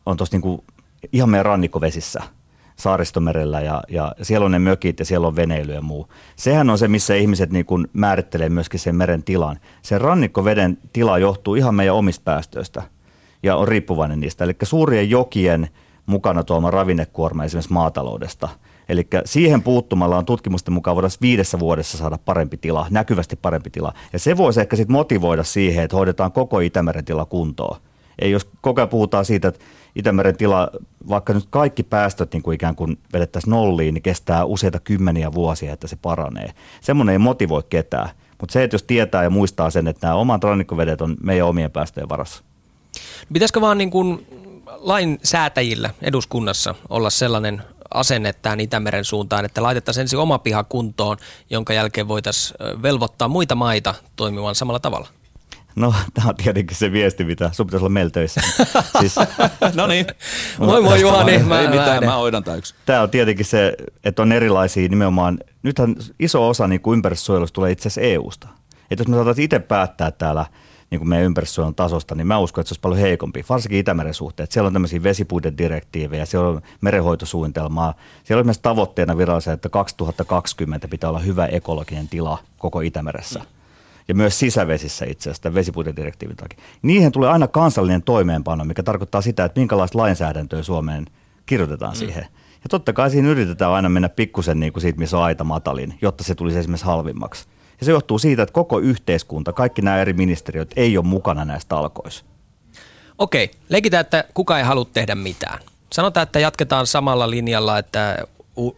on 0.06 0.18
tuossa 0.18 0.36
niinku 0.36 0.64
ihan 1.14 1.30
meidän 1.30 1.46
rannikkovesissä 1.46 2.24
saaristomerellä 2.76 3.62
ja, 3.62 3.84
ja 3.90 4.16
siellä 4.22 4.46
on 4.46 4.52
ne 4.52 4.60
mökit 4.60 5.00
ja 5.00 5.06
siellä 5.06 5.28
on 5.28 5.36
veneily 5.36 5.74
ja 5.74 5.82
muu. 5.82 6.10
Sehän 6.36 6.70
on 6.70 6.78
se, 6.78 6.88
missä 6.88 7.16
ihmiset 7.16 7.52
niin 7.52 7.66
kuin 7.66 7.88
määrittelee 7.94 8.50
myöskin 8.50 8.80
sen 8.80 8.96
meren 8.96 9.24
tilan. 9.24 9.60
Se 9.82 9.98
rannikkoveden 9.98 10.78
tila 10.94 11.18
johtuu 11.18 11.56
ihan 11.56 11.76
meidän 11.76 11.96
omista 11.96 12.24
päästöistä 12.24 12.84
ja 13.44 13.56
on 13.56 13.68
riippuvainen 13.68 14.20
niistä. 14.20 14.44
Eli 14.44 14.56
suurien 14.64 15.10
jokien 15.10 15.70
mukana 16.06 16.44
tuoma 16.44 16.72
ravinnekuorma 16.72 17.44
esimerkiksi 17.44 17.74
maataloudesta. 17.74 18.50
Eli 18.90 19.08
siihen 19.26 19.64
puuttumalla 19.64 20.18
on 20.18 20.26
tutkimusten 20.26 20.74
mukaan 20.74 20.96
voidaan 20.96 21.12
viidessä 21.22 21.60
vuodessa 21.60 21.98
saada 21.98 22.18
parempi 22.26 22.58
tila, 22.58 22.88
näkyvästi 22.90 23.36
parempi 23.36 23.70
tila. 23.70 23.94
Ja 24.14 24.20
se 24.20 24.38
voisi 24.38 24.60
ehkä 24.60 24.76
sitten 24.76 24.94
motivoida 24.94 25.44
siihen, 25.44 25.84
että 25.84 25.98
hoidetaan 25.98 26.32
koko 26.32 26.60
Itämeren 26.60 27.06
tila 27.06 27.26
kuntoon. 27.26 27.78
Ei 28.20 28.32
jos 28.32 28.48
koko 28.62 28.82
ajan 28.82 28.90
puhutaan 28.90 29.26
siitä, 29.26 29.48
että 29.48 29.66
Itämeren 29.96 30.38
tila, 30.38 30.70
vaikka 31.10 31.34
nyt 31.34 31.46
kaikki 31.50 31.84
päästöt 31.84 32.34
niin 32.34 32.44
kuin 32.44 32.56
ikään 32.56 32.76
kuin 32.76 32.98
vedettäisiin 33.14 33.52
nolliin, 33.52 33.94
niin 33.94 34.02
kestää 34.02 34.46
useita 34.46 34.80
kymmeniä 34.80 35.34
vuosia, 35.34 35.74
että 35.74 35.88
se 35.88 35.96
paranee. 35.96 36.54
Semmoinen 36.82 37.14
ei 37.14 37.20
motivoi 37.20 37.64
ketään. 37.70 38.10
Mutta 38.40 38.54
se, 38.54 38.64
että 38.64 38.76
jos 38.76 38.84
tietää 38.84 39.24
ja 39.24 39.30
muistaa 39.30 39.70
sen, 39.70 39.88
että 39.88 40.08
nämä 40.08 40.20
omat 40.20 40.44
rannikkovedet 40.44 41.02
on 41.02 41.18
meidän 41.24 41.48
omien 41.48 41.72
päästöjen 41.72 42.10
varassa. 42.10 42.44
Pitäisikö 43.34 43.62
vaan 43.62 43.78
niin 43.78 43.92
kuin 43.92 44.28
lainsäätäjillä 44.78 45.90
eduskunnassa 46.02 46.76
olla 46.90 47.10
sellainen 47.10 47.62
asenne 47.94 48.34
tähän 48.34 48.60
Itämeren 48.60 49.06
suuntaan, 49.06 49.46
että 49.46 49.64
laitettaisiin 49.64 50.02
ensin 50.02 50.20
oma 50.20 50.40
piha 50.40 50.64
kuntoon, 50.64 51.18
jonka 51.50 51.74
jälkeen 51.74 52.08
voitaisiin 52.08 52.58
velvoittaa 52.82 53.28
muita 53.28 53.56
maita 53.56 53.96
toimimaan 54.16 54.56
samalla 54.56 54.80
tavalla? 54.80 55.08
No, 55.76 55.94
tämä 56.14 56.30
on 56.30 56.36
tietenkin 56.36 56.78
se 56.78 56.92
viesti, 56.92 57.24
mitä 57.24 57.50
sun 57.54 57.66
pitäisi 57.66 57.84
olla 57.84 57.94
meillä 57.94 58.12
töissä. 58.12 58.42
siis, 59.00 59.16
no 59.74 59.88
niin. 59.88 60.06
Moi 60.58 60.82
moi 60.82 61.02
Juhani. 61.02 61.38
Mä, 61.38 61.62
ei 61.62 61.68
mitään, 61.68 62.06
mä 62.06 62.16
hoidan 62.16 62.44
tää 62.44 62.56
yksi. 62.56 62.76
Tämä 62.86 63.02
on 63.02 63.10
tietenkin 63.10 63.46
se, 63.46 63.74
että 64.04 64.22
on 64.22 64.32
erilaisia 64.32 64.90
nimenomaan, 64.90 65.40
nythän 65.64 65.96
iso 66.20 66.50
osa 66.50 66.68
niin 66.68 66.82
kuin 66.82 66.98
ympäristösuojelusta 66.98 67.56
tulee 67.56 67.72
itse 67.72 67.88
asiassa 67.88 68.02
EU-sta. 68.02 68.48
Että 68.92 69.02
jos 69.02 69.08
me 69.08 69.16
saataisiin 69.16 69.46
itse 69.46 69.60
päättää 69.60 70.12
täällä 70.12 70.46
niin 70.92 71.00
kuin 71.00 71.10
meidän 71.10 71.26
ympäristösuojelun 71.26 71.76
tasosta, 71.76 72.16
niin 72.16 72.28
mä 72.28 72.40
uskon, 72.40 72.62
että 72.62 72.70
se 72.70 72.74
olisi 72.74 72.82
paljon 72.82 73.00
heikompi, 73.00 73.46
varsinkin 73.50 73.80
Itämeren 73.80 74.14
suhteen. 74.14 74.48
Siellä 74.52 74.68
on 74.68 74.74
tämmöisiä 74.74 75.04
vesipuitedirektiivejä, 75.04 76.26
siellä 76.26 76.50
on 76.50 76.62
merenhoitosuunnitelmaa. 76.82 77.94
Siellä 78.24 78.40
on 78.40 78.48
myös 78.48 78.60
tavoitteena 78.60 79.18
virallisen, 79.18 79.54
että 79.54 79.70
2020 79.70 80.88
pitää 80.88 81.10
olla 81.10 81.20
hyvä 81.20 81.46
ekologinen 81.46 82.08
tila 82.08 82.38
koko 82.58 82.82
Itämeressä. 82.82 83.42
Ja 84.08 84.16
myös 84.16 84.40
sisävesissä 84.40 85.06
itse 85.06 85.30
asiassa 85.30 85.54
vesipuitedirektiivin 85.54 86.38
takia. 86.38 86.60
Niihin 86.82 87.12
tulee 87.12 87.30
aina 87.30 87.48
kansallinen 87.48 88.04
toimeenpano, 88.04 88.66
mikä 88.66 88.84
tarkoittaa 88.84 89.22
sitä, 89.22 89.46
että 89.46 89.60
minkälaista 89.60 89.98
lainsäädäntöä 89.98 90.64
Suomeen 90.64 91.06
kirjoitetaan 91.46 91.94
mm. 91.94 91.98
siihen. 91.98 92.24
Ja 92.64 92.70
totta 92.70 92.94
kai 92.94 93.10
siinä 93.10 93.30
yritetään 93.30 93.72
aina 93.72 93.90
mennä 93.90 94.10
pikkusen 94.10 94.60
niin 94.60 94.74
kuin 94.74 94.82
siitä, 94.82 95.00
missä 95.00 95.18
on 95.18 95.24
aita 95.24 95.44
matalin, 95.44 95.94
jotta 96.02 96.24
se 96.24 96.36
tulisi 96.36 96.60
esimerkiksi 96.60 96.86
halvimmaksi. 96.86 97.48
Ja 97.80 97.86
se 97.86 97.92
johtuu 97.92 98.20
siitä, 98.20 98.44
että 98.44 98.54
koko 98.54 98.80
yhteiskunta, 98.80 99.54
kaikki 99.54 99.82
nämä 99.82 100.02
eri 100.02 100.14
ministeriöt 100.14 100.72
ei 100.76 100.98
ole 100.98 101.06
mukana 101.06 101.46
näistä 101.46 101.70
talkoissa. 101.70 102.26
Okei, 103.18 103.52
leikitään, 103.70 104.02
että 104.02 104.24
kuka 104.34 104.58
ei 104.58 104.64
halua 104.64 104.86
tehdä 104.94 105.16
mitään. 105.16 105.60
Sanotaan, 105.94 106.24
että 106.24 106.40
jatketaan 106.40 106.88
samalla 106.88 107.30
linjalla, 107.30 107.78
että 107.78 108.18
u- 108.58 108.78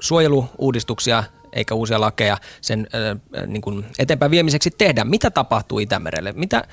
suojeluuudistuksia 0.00 1.24
eikä 1.52 1.74
uusia 1.74 2.00
lakeja 2.00 2.38
sen 2.60 2.86
äh, 2.94 3.46
niin 3.46 3.62
kuin 3.62 3.84
eteenpäin 3.98 4.30
viemiseksi 4.30 4.70
tehdä. 4.70 5.04
Mitä 5.04 5.30
tapahtuu 5.30 5.78
Itämerelle? 5.78 6.32
Mitä, 6.32 6.64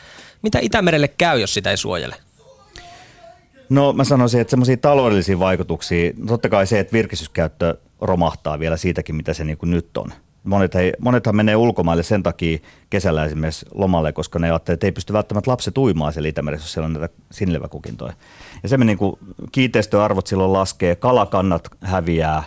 mitä 0.41 0.59
Itämerelle 0.61 1.07
käy, 1.07 1.39
jos 1.39 1.53
sitä 1.53 1.71
ei 1.71 1.77
suojele? 1.77 2.15
No 3.69 3.93
mä 3.93 4.03
sanoisin, 4.03 4.41
että 4.41 4.49
semmoisia 4.49 4.77
taloudellisia 4.77 5.39
vaikutuksia, 5.39 6.13
totta 6.27 6.49
kai 6.49 6.67
se, 6.67 6.79
että 6.79 6.93
virkistyskäyttö 6.93 7.77
romahtaa 8.01 8.59
vielä 8.59 8.77
siitäkin, 8.77 9.15
mitä 9.15 9.33
se 9.33 9.43
niin 9.43 9.57
kuin 9.57 9.71
nyt 9.71 9.97
on. 9.97 10.13
Monet 10.47 10.73
hei, 10.73 10.93
monethan 10.99 11.35
menee 11.35 11.55
ulkomaille 11.55 12.03
sen 12.03 12.23
takia 12.23 12.57
kesällä 12.89 13.25
esimerkiksi 13.25 13.65
lomalle, 13.73 14.13
koska 14.13 14.39
ne 14.39 14.51
ajattelee, 14.51 14.73
että 14.73 14.87
ei 14.87 14.91
pysty 14.91 15.13
välttämättä 15.13 15.51
lapset 15.51 15.77
uimaan 15.77 16.13
siellä 16.13 16.29
Itämeressä, 16.29 16.65
jos 16.65 16.73
siellä 16.73 16.85
on 16.85 16.93
näitä 16.93 17.15
sinileväkukintoja. 17.31 18.13
Ja 18.63 18.69
se 18.69 18.77
niin 18.77 18.97
kuin 18.97 19.17
kiinteistöarvot 19.51 20.27
silloin 20.27 20.53
laskee, 20.53 20.95
kalakannat 20.95 21.67
häviää, 21.81 22.43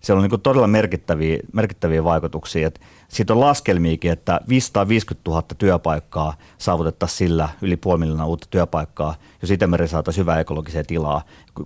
siellä 0.00 0.18
on 0.18 0.22
niin 0.22 0.30
kuin 0.30 0.42
todella 0.42 0.66
merkittäviä, 0.66 1.38
merkittäviä 1.52 2.04
vaikutuksia. 2.04 2.68
Et 2.68 2.80
siitä 3.08 3.32
on 3.32 3.40
laskelmiikin, 3.40 4.12
että 4.12 4.40
550 4.48 5.30
000 5.30 5.42
työpaikkaa 5.58 6.34
saavutettaisiin 6.58 7.18
sillä 7.18 7.48
yli 7.62 7.76
puoli 7.76 8.22
uutta 8.26 8.46
työpaikkaa, 8.50 9.14
jos 9.42 9.50
Itämeri 9.50 9.88
saataisiin 9.88 10.22
hyvää 10.22 10.40
ekologiseen 10.40 10.86
tilaa. 10.86 11.22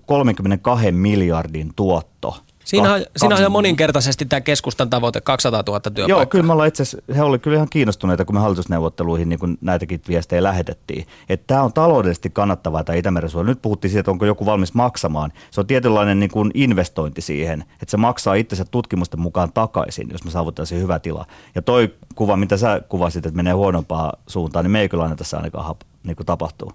32 0.07 0.93
miljardin 0.93 1.73
tuotto 1.77 2.37
Siinä 2.65 2.93
on, 2.93 3.03
siinä 3.17 3.37
on 3.37 3.43
jo 3.43 3.51
moninkertaisesti 3.51 4.25
tämä 4.25 4.41
keskustan 4.41 4.91
tavoite, 4.91 5.21
200 5.21 5.63
000 5.67 5.81
työpaikkaa. 5.81 6.09
Joo, 6.09 6.27
kyllä 6.27 6.45
me 6.45 6.53
ollaan 6.53 6.69
itse 6.69 6.85
he 7.17 7.23
olivat 7.23 7.43
kyllä 7.43 7.57
ihan 7.57 7.69
kiinnostuneita, 7.71 8.25
kun 8.25 8.35
me 8.35 8.41
hallitusneuvotteluihin 8.41 9.29
niin 9.29 9.39
kun 9.39 9.59
näitäkin 9.61 10.01
viestejä 10.09 10.43
lähetettiin. 10.43 11.07
Että 11.29 11.47
tämä 11.47 11.63
on 11.63 11.73
taloudellisesti 11.73 12.31
kannattavaa 12.31 12.85
tämä 12.85 12.97
Itämeren 12.97 13.31
suojelu. 13.31 13.49
Nyt 13.49 13.63
puhuttiin 13.63 13.91
siitä, 13.91 14.01
että 14.01 14.11
onko 14.11 14.27
joku 14.27 14.47
valmis 14.47 14.75
maksamaan. 14.75 15.33
Se 15.51 15.61
on 15.61 15.67
tietynlainen 15.67 16.21
niin 16.21 16.31
kuin 16.31 16.51
investointi 16.55 17.21
siihen, 17.21 17.61
että 17.63 17.91
se 17.91 17.97
maksaa 17.97 18.35
itsensä 18.35 18.65
tutkimusten 18.71 19.21
mukaan 19.21 19.53
takaisin, 19.53 20.09
jos 20.13 20.25
me 20.25 20.31
saavutetaan 20.31 20.67
se 20.67 20.79
hyvä 20.79 20.99
tila. 20.99 21.27
Ja 21.55 21.63
toi 21.63 21.95
kuva, 22.15 22.37
mitä 22.37 22.57
sä 22.57 22.81
kuvasit, 22.89 23.27
että 23.27 23.37
menee 23.37 23.53
huonompaan 23.53 24.13
suuntaan, 24.27 24.65
niin 24.65 24.71
me 24.71 24.81
ei 24.81 24.89
kyllä 24.89 25.03
aina 25.03 25.17
tässä 25.17 25.37
ainakaan 25.37 25.77
niin 26.05 26.17
tapahtuu. 26.27 26.73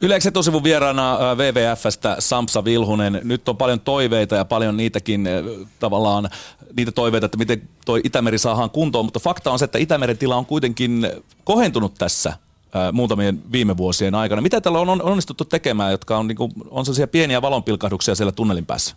Yleensä 0.00 0.28
etusivun 0.28 0.64
vieraana 0.64 1.18
WWFstä 1.34 2.16
Samsa 2.18 2.64
Vilhunen. 2.64 3.20
Nyt 3.24 3.48
on 3.48 3.56
paljon 3.56 3.80
toiveita 3.80 4.36
ja 4.36 4.44
paljon 4.44 4.76
niitäkin 4.76 5.28
tavallaan 5.78 6.30
niitä 6.76 6.92
toiveita, 6.92 7.26
että 7.26 7.38
miten 7.38 7.68
toi 7.84 8.00
Itämeri 8.04 8.38
saadaan 8.38 8.70
kuntoon, 8.70 9.04
mutta 9.04 9.20
fakta 9.20 9.50
on 9.50 9.58
se, 9.58 9.64
että 9.64 9.78
Itämeren 9.78 10.18
tila 10.18 10.36
on 10.36 10.46
kuitenkin 10.46 11.10
kohentunut 11.44 11.94
tässä 11.94 12.32
muutamien 12.92 13.42
viime 13.52 13.76
vuosien 13.76 14.14
aikana. 14.14 14.42
Mitä 14.42 14.60
tällä 14.60 14.78
on 14.78 15.02
onnistuttu 15.02 15.44
tekemään, 15.44 15.90
jotka 15.90 16.18
on, 16.18 16.26
niin 16.26 16.36
kuin, 16.36 16.52
on 16.70 16.84
sellaisia 16.84 17.06
pieniä 17.08 17.42
valonpilkahduksia 17.42 18.14
siellä 18.14 18.32
tunnelin 18.32 18.66
päässä? 18.66 18.96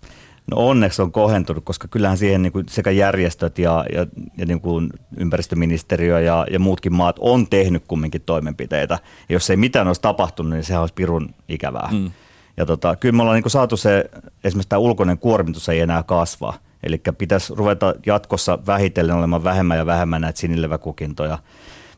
No 0.51 0.57
onneksi 0.57 1.01
on 1.01 1.11
kohentunut, 1.11 1.63
koska 1.63 1.87
kyllähän 1.87 2.17
siihen 2.17 2.41
niin 2.41 2.53
kuin 2.53 2.65
sekä 2.69 2.91
järjestöt 2.91 3.59
ja, 3.59 3.85
ja, 3.93 4.05
ja 4.37 4.45
niin 4.45 4.61
kuin 4.61 4.89
ympäristöministeriö 5.17 6.19
ja, 6.19 6.45
ja 6.51 6.59
muutkin 6.59 6.93
maat 6.93 7.15
on 7.19 7.47
tehnyt 7.47 7.83
kumminkin 7.87 8.21
toimenpiteitä. 8.21 8.99
Ja 9.29 9.33
jos 9.35 9.49
ei 9.49 9.57
mitään 9.57 9.87
olisi 9.87 10.01
tapahtunut, 10.01 10.53
niin 10.53 10.63
sehän 10.63 10.81
olisi 10.81 10.93
pirun 10.93 11.35
ikävää. 11.49 11.89
Mm. 11.91 12.11
Ja 12.57 12.65
tota, 12.65 12.95
kyllä 12.95 13.15
me 13.15 13.21
ollaan 13.21 13.35
niin 13.35 13.43
kuin 13.43 13.51
saatu 13.51 13.77
se, 13.77 14.09
esimerkiksi 14.43 14.69
tämä 14.69 14.79
ulkoinen 14.79 15.17
kuormitus 15.17 15.69
ei 15.69 15.79
enää 15.79 16.03
kasva. 16.03 16.53
Eli 16.83 17.01
pitäisi 17.17 17.53
ruveta 17.55 17.93
jatkossa 18.05 18.59
vähitellen 18.67 19.15
olemaan 19.15 19.43
vähemmän 19.43 19.77
ja 19.77 19.85
vähemmän 19.85 20.21
näitä 20.21 20.39
sinileväkukintoja 20.39 21.37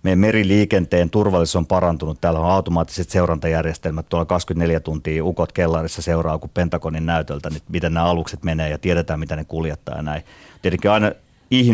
meidän 0.06 0.20
meriliikenteen 0.20 1.10
turvallisuus 1.10 1.56
on 1.56 1.66
parantunut. 1.66 2.22
Täällä 2.22 2.40
on 2.40 2.52
automaattiset 2.52 3.10
seurantajärjestelmät. 3.10 4.10
Tuolla 4.10 4.26
24 4.26 4.80
tuntia 4.80 5.26
ukot 5.26 5.52
kellarissa 5.52 6.02
seuraa 6.02 6.38
kuin 6.38 6.52
Pentagonin 6.54 7.06
näytöltä, 7.06 7.50
niin 7.50 7.62
miten 7.70 7.94
nämä 7.94 8.06
alukset 8.06 8.44
menee 8.44 8.70
ja 8.70 8.78
tiedetään, 8.78 9.20
mitä 9.20 9.36
ne 9.36 9.44
kuljettaa 9.44 9.96
ja 9.96 10.02
näin. 10.02 10.24
Tietenkin 10.62 10.92
aina 10.92 11.12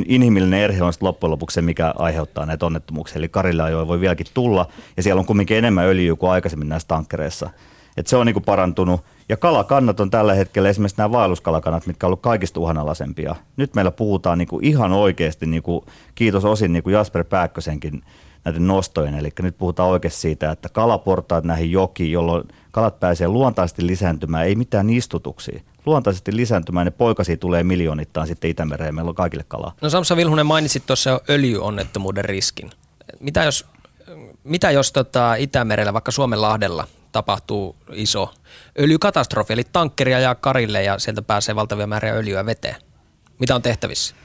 inhimillinen 0.07 0.59
erhe 0.59 0.83
on 0.83 0.93
loppujen 1.01 1.31
lopuksi 1.31 1.55
se, 1.55 1.61
mikä 1.61 1.93
aiheuttaa 1.97 2.45
näitä 2.45 2.65
onnettomuuksia. 2.65 3.17
Eli 3.17 3.29
Karilla 3.29 3.69
jo 3.69 3.87
voi 3.87 3.99
vieläkin 3.99 4.27
tulla, 4.33 4.67
ja 4.97 5.03
siellä 5.03 5.19
on 5.19 5.25
kuitenkin 5.25 5.57
enemmän 5.57 5.85
öljyä 5.85 6.15
kuin 6.15 6.31
aikaisemmin 6.31 6.69
näissä 6.69 6.87
tankkereissa. 6.87 7.49
Et 7.97 8.07
se 8.07 8.17
on 8.17 8.25
niin 8.25 8.33
kuin 8.33 8.45
parantunut. 8.45 9.01
Ja 9.31 9.37
kalakannat 9.37 9.99
on 9.99 10.09
tällä 10.09 10.33
hetkellä 10.33 10.69
esimerkiksi 10.69 10.97
nämä 10.97 11.11
vaelluskalakanat, 11.11 11.85
mitkä 11.85 12.05
on 12.05 12.07
ollut 12.07 12.21
kaikista 12.21 12.59
uhanalaisempia. 12.59 13.35
Nyt 13.57 13.75
meillä 13.75 13.91
puhutaan 13.91 14.37
niin 14.37 14.47
kuin 14.47 14.65
ihan 14.65 14.91
oikeasti, 14.91 15.45
niin 15.45 15.63
kuin, 15.63 15.85
kiitos 16.15 16.45
osin 16.45 16.73
niin 16.73 16.83
kuin 16.83 16.93
Jasper 16.93 17.23
Pääkkösenkin 17.23 18.01
näiden 18.45 18.67
nostojen. 18.67 19.15
Eli 19.15 19.29
nyt 19.41 19.57
puhutaan 19.57 19.89
oikeasti 19.89 20.19
siitä, 20.19 20.51
että 20.51 20.69
kalaportaat 20.69 21.43
näihin 21.43 21.71
jokiin, 21.71 22.11
jolloin 22.11 22.43
kalat 22.71 22.99
pääsee 22.99 23.27
luontaisesti 23.27 23.87
lisääntymään, 23.87 24.45
ei 24.45 24.55
mitään 24.55 24.89
istutuksia. 24.89 25.61
Luontaisesti 25.85 26.35
lisääntymään, 26.35 26.85
ne 26.85 26.91
poikasi 26.91 27.37
tulee 27.37 27.63
miljoonittain 27.63 28.27
sitten 28.27 28.49
Itämereen, 28.49 28.95
meillä 28.95 29.09
on 29.09 29.15
kaikille 29.15 29.45
kalaa. 29.47 29.75
No 29.81 29.89
Samsa 29.89 30.15
Vilhunen 30.15 30.45
mainitsit 30.45 30.85
tuossa 30.85 31.21
öljyonnettomuuden 31.29 32.25
riskin. 32.25 32.69
Mitä 33.19 33.43
jos, 33.43 33.65
mitä 34.43 34.71
jos 34.71 34.91
tota 34.91 35.35
Itämerellä, 35.35 35.93
vaikka 35.93 36.11
Suomen 36.11 36.41
lahdella, 36.41 36.87
tapahtuu 37.11 37.75
iso 37.93 38.33
öljykatastrofi, 38.79 39.53
eli 39.53 39.63
tankkeri 39.73 40.13
ajaa 40.13 40.35
karille 40.35 40.83
ja 40.83 40.99
sieltä 40.99 41.21
pääsee 41.21 41.55
valtavia 41.55 41.87
määriä 41.87 42.13
öljyä 42.13 42.45
veteen. 42.45 42.75
Mitä 43.39 43.55
on 43.55 43.61
tehtävissä? 43.61 44.15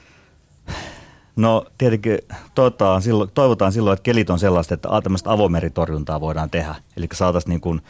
No 1.36 1.66
tietenkin 1.78 2.18
toivotaan 2.54 3.02
silloin, 3.02 3.30
toivotaan 3.34 3.72
silloin, 3.72 3.92
että 3.92 4.02
kelit 4.02 4.30
on 4.30 4.38
sellaista, 4.38 4.74
että 4.74 4.88
tämmöistä 5.02 5.32
avomeritorjuntaa 5.32 6.20
voidaan 6.20 6.50
tehdä. 6.50 6.74
Eli 6.96 7.08
saataisiin 7.12 7.50
niin 7.50 7.60
kuin 7.60 7.80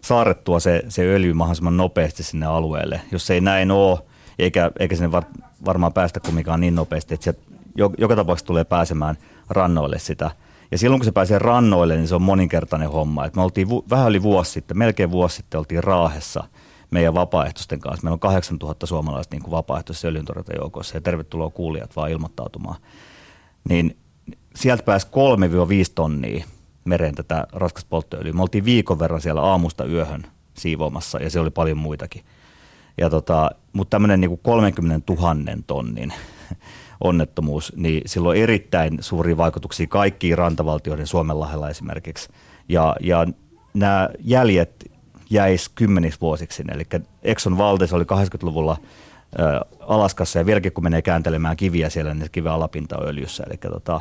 saarettua 0.00 0.60
se, 0.60 0.82
se 0.88 1.02
öljy 1.02 1.32
mahdollisimman 1.32 1.76
nopeasti 1.76 2.22
sinne 2.22 2.46
alueelle. 2.46 3.00
Jos 3.12 3.26
se 3.26 3.34
ei 3.34 3.40
näin 3.40 3.70
ole, 3.70 3.98
eikä, 4.38 4.70
eikä 4.78 4.96
sinne 4.96 5.12
var, 5.12 5.24
varmaan 5.64 5.92
päästä 5.92 6.20
kumminkaan 6.20 6.60
niin 6.60 6.74
nopeasti, 6.74 7.14
että 7.14 7.24
se 7.24 7.34
joka 7.98 8.16
tapauksessa 8.16 8.46
tulee 8.46 8.64
pääsemään 8.64 9.16
rannoille 9.48 9.98
sitä– 9.98 10.30
ja 10.70 10.78
silloin 10.78 11.00
kun 11.00 11.04
se 11.04 11.12
pääsee 11.12 11.38
rannoille, 11.38 11.96
niin 11.96 12.08
se 12.08 12.14
on 12.14 12.22
moninkertainen 12.22 12.90
homma. 12.90 13.24
Et 13.24 13.36
me 13.36 13.42
oltiin 13.42 13.68
vu- 13.68 13.84
vähän 13.90 14.08
yli 14.08 14.22
vuosi 14.22 14.50
sitten, 14.50 14.78
melkein 14.78 15.10
vuosi 15.10 15.36
sitten 15.36 15.58
oltiin 15.58 15.84
Raahessa 15.84 16.44
meidän 16.90 17.14
vapaaehtoisten 17.14 17.80
kanssa. 17.80 18.04
Meillä 18.04 18.14
on 18.14 18.20
8000 18.20 18.86
suomalaista 18.86 19.36
niin 19.36 19.50
vapaaehtoisessa 19.50 20.08
öljyntorjuntajoukossa 20.08 20.96
ja 20.96 21.00
tervetuloa 21.00 21.50
kuulijat 21.50 21.96
vaan 21.96 22.10
ilmoittautumaan. 22.10 22.76
Niin 23.68 23.96
sieltä 24.56 24.82
pääsi 24.82 25.06
3-5 25.06 25.10
tonnia 25.94 26.44
mereen 26.84 27.14
tätä 27.14 27.46
raskasta 27.52 27.88
polttoöljyä. 27.90 28.32
Me 28.32 28.42
oltiin 28.42 28.64
viikon 28.64 28.98
verran 28.98 29.20
siellä 29.20 29.42
aamusta 29.42 29.84
yöhön 29.84 30.22
siivoamassa 30.54 31.18
ja 31.18 31.30
se 31.30 31.40
oli 31.40 31.50
paljon 31.50 31.78
muitakin. 31.78 32.24
Tota, 33.10 33.50
mutta 33.72 33.90
tämmöinen 33.90 34.20
niin 34.20 34.38
30 34.42 35.12
000 35.12 35.36
tonnin 35.66 36.12
onnettomuus, 37.00 37.72
niin 37.76 38.02
sillä 38.06 38.28
on 38.28 38.36
erittäin 38.36 38.98
suuria 39.00 39.36
vaikutuksia 39.36 39.86
kaikkiin 39.86 40.38
rantavaltioiden 40.38 41.06
Suomenlahdella 41.06 41.70
esimerkiksi. 41.70 42.28
Ja, 42.68 42.96
ja 43.00 43.26
nämä 43.74 44.08
jäljet 44.20 44.90
jäisi 45.30 45.70
kymmeniksi 45.74 46.20
vuosiksi. 46.20 46.64
Eli 46.72 46.86
Exxon 47.22 47.58
Valdez 47.58 47.92
oli 47.92 48.04
80-luvulla 48.04 48.76
Alaskassa 49.80 50.38
ja 50.38 50.46
vieläkin 50.46 50.72
kun 50.72 50.84
menee 50.84 51.02
kääntelemään 51.02 51.56
kiviä 51.56 51.90
siellä, 51.90 52.14
niin 52.14 52.28
kiven 52.32 52.52
alapinta 52.52 52.98
on 52.98 53.08
öljyssä. 53.08 53.44
Eli 53.46 53.56
tota, 53.56 54.00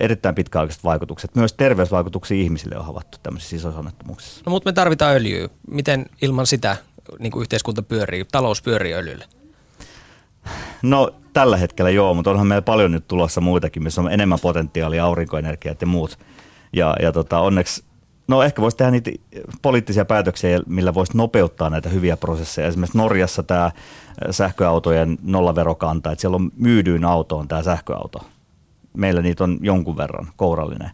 erittäin 0.00 0.34
pitkäaikaiset 0.34 0.84
vaikutukset. 0.84 1.34
Myös 1.34 1.52
terveysvaikutuksia 1.52 2.36
ihmisille 2.36 2.78
on 2.78 2.84
havaittu 2.84 3.18
tämmöisissä 3.22 3.56
isoissa 3.56 3.78
onnettomuuksissa. 3.78 4.42
No 4.46 4.50
mutta 4.50 4.68
me 4.68 4.72
tarvitaan 4.72 5.14
öljyä. 5.14 5.48
Miten 5.70 6.06
ilman 6.22 6.46
sitä 6.46 6.76
niin 7.18 7.30
kuin 7.30 7.40
yhteiskunta 7.40 7.82
pyörii, 7.82 8.24
talous 8.32 8.62
pyörii 8.62 8.94
öljylle? 8.94 9.24
No 10.82 11.14
tällä 11.32 11.56
hetkellä 11.56 11.90
joo, 11.90 12.14
mutta 12.14 12.30
onhan 12.30 12.46
meillä 12.46 12.62
paljon 12.62 12.92
nyt 12.92 13.08
tulossa 13.08 13.40
muitakin, 13.40 13.82
missä 13.82 14.00
on 14.00 14.12
enemmän 14.12 14.38
potentiaalia, 14.42 15.04
aurinkoenergiat 15.04 15.80
ja 15.80 15.86
muut. 15.86 16.18
Ja, 16.72 16.96
ja 17.02 17.12
tota, 17.12 17.38
onneksi, 17.38 17.84
no 18.28 18.42
ehkä 18.42 18.62
voisi 18.62 18.76
tehdä 18.76 18.90
niitä 18.90 19.10
poliittisia 19.62 20.04
päätöksiä, 20.04 20.60
millä 20.66 20.94
voisi 20.94 21.16
nopeuttaa 21.16 21.70
näitä 21.70 21.88
hyviä 21.88 22.16
prosesseja. 22.16 22.68
Esimerkiksi 22.68 22.98
Norjassa 22.98 23.42
tämä 23.42 23.70
sähköautojen 24.30 25.18
nollaverokanta, 25.22 26.12
että 26.12 26.20
siellä 26.20 26.36
on 26.36 26.50
myydyin 26.56 27.04
autoon 27.04 27.48
tämä 27.48 27.62
sähköauto. 27.62 28.18
Meillä 28.96 29.22
niitä 29.22 29.44
on 29.44 29.58
jonkun 29.60 29.96
verran, 29.96 30.28
kourallinen. 30.36 30.90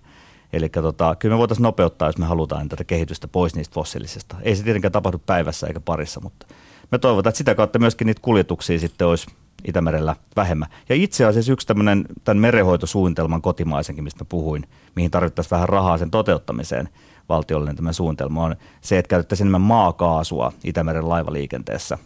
Eli 0.53 0.69
tota, 0.69 1.17
kyllä 1.17 1.35
me 1.35 1.39
voitaisiin 1.39 1.63
nopeuttaa, 1.63 2.09
jos 2.09 2.19
me 2.19 2.27
halutaan 2.27 2.69
tätä 2.69 2.85
kehitystä 2.85 3.29
pois 3.29 3.55
niistä 3.55 3.75
fossiilisista. 3.75 4.37
Ei 4.43 4.57
se 4.57 4.63
tietenkään 4.63 4.93
tapahdu 4.93 5.19
päivässä 5.27 5.67
eikä 5.67 5.81
parissa, 5.81 6.21
mutta 6.21 6.47
me 6.93 6.99
toivotaan, 6.99 7.31
että 7.31 7.39
sitä 7.39 7.55
kautta 7.55 7.79
myöskin 7.79 8.07
niitä 8.07 8.21
kuljetuksia 8.23 8.79
sitten 8.79 9.07
olisi 9.07 9.27
Itämerellä 9.65 10.17
vähemmän. 10.37 10.69
Ja 10.89 10.95
itse 10.95 11.25
asiassa 11.25 11.53
yksi 11.53 11.67
tämmöinen 11.67 12.05
tämän 12.25 12.41
merenhoitosuunnitelman 12.41 13.43
kotimaisenkin, 13.43 14.05
mistä 14.05 14.25
puhuin, 14.25 14.67
mihin 14.97 15.11
tarvittaisiin 15.11 15.51
vähän 15.51 15.69
rahaa 15.69 15.99
sen 15.99 16.11
toteuttamiseen, 16.11 16.89
valtiollinen 17.29 17.77
tämä 17.77 17.93
suunnitelma 17.93 18.45
on 18.45 18.57
se, 18.81 18.99
että 18.99 19.09
käytettäisiin 19.09 19.45
enemmän 19.45 19.61
maakaasua 19.61 20.53
Itämeren 20.65 21.09
laivaliikenteessä. 21.09 21.99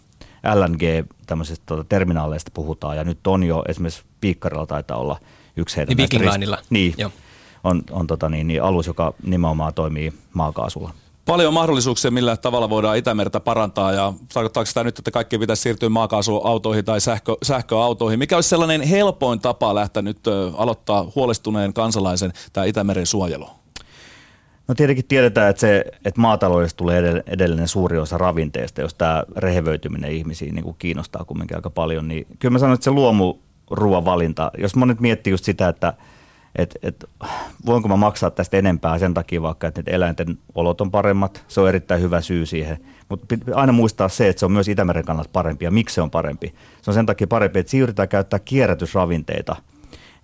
LNG 0.55 1.09
tämmöisistä 1.27 1.63
tuota, 1.67 1.85
terminaaleista 1.85 2.51
puhutaan 2.55 2.97
ja 2.97 3.05
nyt 3.05 3.27
on 3.27 3.45
jo 3.45 3.63
esimerkiksi 3.69 4.05
Piikkarilla 4.21 4.67
taitaa 4.67 4.97
olla 4.97 5.21
yksi 5.57 5.77
heidän 5.77 5.97
niin 5.97 5.97
Niin, 6.71 6.95
Joo. 6.99 7.11
on, 7.65 7.83
on 7.91 8.07
tota 8.07 8.29
niin, 8.29 8.47
niin 8.47 8.63
alus, 8.63 8.87
joka 8.87 9.15
nimenomaan 9.23 9.75
toimii 9.75 10.13
maakaasulla 10.35 10.91
paljon 11.27 11.55
mahdollisuuksia, 11.55 12.11
millä 12.11 12.37
tavalla 12.37 12.71
voidaan 12.71 12.97
Itämerta 12.97 13.41
parantaa 13.41 13.93
ja 13.93 14.13
tarkoittaako 14.35 14.67
sitä 14.67 14.85
nyt, 14.85 14.99
että 14.99 15.11
kaikki 15.11 15.39
pitäisi 15.39 15.63
siirtyä 15.63 15.89
maakaasuautoihin 15.89 16.85
tai 16.85 17.01
sähkö, 17.01 17.37
sähköautoihin? 17.43 18.19
Mikä 18.19 18.37
olisi 18.37 18.49
sellainen 18.49 18.81
helpoin 18.81 19.41
tapa 19.41 19.75
lähteä 19.75 20.03
nyt 20.03 20.19
aloittaa 20.57 21.13
huolestuneen 21.15 21.73
kansalaisen 21.73 22.33
tämä 22.53 22.65
Itämeren 22.65 23.07
suojelu? 23.07 23.47
No 24.69 24.75
tietenkin 24.75 25.05
tiedetään, 25.05 25.51
että, 25.51 25.61
se, 25.61 25.85
että 26.05 26.21
maataloudesta 26.21 26.77
tulee 26.77 27.23
edellinen 27.27 27.69
suuri 27.69 27.99
osa 27.99 28.19
ravinteesta, 28.19 28.81
jos 28.81 28.95
tämä 28.95 29.25
rehevöityminen 29.37 30.13
ihmisiin 30.13 30.55
niin 30.55 30.65
kuin 30.65 30.77
kiinnostaa 30.79 31.25
kumminkin 31.25 31.57
aika 31.57 31.71
paljon, 31.71 32.09
niin 32.09 32.27
kyllä 32.39 32.53
mä 32.53 32.59
sanon, 32.59 32.75
että 32.75 32.85
se 32.85 32.91
luomuruoan 32.91 34.05
valinta, 34.05 34.51
jos 34.59 34.77
monet 34.77 35.01
miettii 35.01 35.31
just 35.31 35.45
sitä, 35.45 35.69
että– 35.69 35.93
että 36.59 36.79
et, 36.83 37.05
voinko 37.67 37.89
mä 37.89 37.97
maksaa 37.97 38.31
tästä 38.31 38.57
enempää 38.57 38.99
sen 38.99 39.15
takia 39.15 39.43
vaikka, 39.43 39.67
että 39.67 39.83
eläinten 39.87 40.39
olot 40.55 40.81
on 40.81 40.91
paremmat. 40.91 41.45
Se 41.49 41.61
on 41.61 41.69
erittäin 41.69 42.03
hyvä 42.03 42.21
syy 42.21 42.47
siihen. 42.47 42.79
Mutta 43.09 43.35
aina 43.55 43.73
muistaa 43.73 44.09
se, 44.09 44.29
että 44.29 44.41
se 44.41 44.47
on 44.47 44.53
myös 44.53 44.69
Itämeren 44.69 45.05
kannalta 45.05 45.31
parempi 45.33 45.65
ja 45.65 45.71
miksi 45.71 45.95
se 45.95 46.03
on 46.03 46.11
parempi. 46.11 46.55
Se 46.83 46.91
on 46.91 46.95
sen 46.95 47.07
takia 47.07 47.27
parempi, 47.27 47.59
että 47.59 47.71
siirrytään 47.71 48.09
käyttää 48.09 48.39
kierrätysravinteita. 48.39 49.57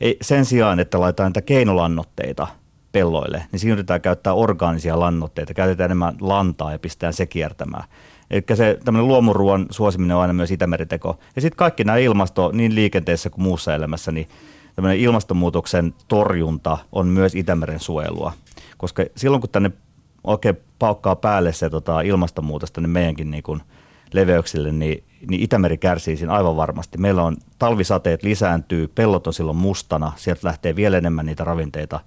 ei, 0.00 0.16
sen 0.22 0.44
sijaan, 0.44 0.80
että 0.80 1.00
laitetaan 1.00 1.28
niitä 1.28 1.42
keinolannoitteita 1.42 2.46
pelloille, 2.92 3.44
niin 3.52 3.60
siinä 3.60 3.72
yritetään 3.72 4.00
käyttää 4.00 4.32
orgaanisia 4.32 5.00
lannoitteita, 5.00 5.54
käytetään 5.54 5.88
enemmän 5.88 6.16
lantaa 6.20 6.72
ja 6.72 6.78
pistetään 6.78 7.12
se 7.12 7.26
kiertämään. 7.26 7.84
Eli 8.30 8.42
se 8.54 8.78
tämmöinen 8.84 9.08
luomuruoan 9.08 9.66
suosiminen 9.70 10.16
on 10.16 10.22
aina 10.22 10.32
myös 10.32 10.50
Itämeriteko. 10.50 11.18
Ja 11.36 11.42
sitten 11.42 11.56
kaikki 11.56 11.84
nämä 11.84 11.98
ilmasto, 11.98 12.50
niin 12.52 12.74
liikenteessä 12.74 13.30
kuin 13.30 13.42
muussa 13.42 13.74
elämässä, 13.74 14.12
niin 14.12 14.28
tämmöinen 14.76 15.00
ilmastonmuutoksen 15.00 15.94
torjunta 16.08 16.78
on 16.92 17.06
myös 17.06 17.34
Itämeren 17.34 17.80
suojelua. 17.80 18.32
Koska 18.78 19.04
silloin 19.16 19.40
kun 19.40 19.50
tänne 19.50 19.70
oikein 20.24 20.56
paukkaa 20.78 21.16
päälle 21.16 21.52
se 21.52 21.70
tota, 21.70 22.00
ilmastonmuutosta 22.00 22.80
niin 22.80 22.90
meidänkin 22.90 23.30
niin 23.30 23.42
kuin 23.42 23.62
leveyksille, 24.12 24.72
niin, 24.72 25.04
niin 25.28 25.40
Itämeri 25.40 25.78
kärsii 25.78 26.16
siinä 26.16 26.32
aivan 26.32 26.56
varmasti. 26.56 26.98
Meillä 26.98 27.22
on 27.22 27.36
talvisateet 27.58 28.22
lisääntyy, 28.22 28.88
pellot 28.88 29.26
on 29.26 29.32
silloin 29.32 29.56
mustana, 29.56 30.12
sieltä 30.16 30.46
lähtee 30.46 30.76
vielä 30.76 30.98
enemmän 30.98 31.26
niitä 31.26 31.44
ravinteita 31.44 32.00